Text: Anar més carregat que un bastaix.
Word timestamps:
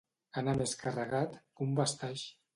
Anar 0.41 0.55
més 0.61 0.73
carregat 0.85 1.37
que 1.45 1.67
un 1.69 1.79
bastaix. 1.83 2.27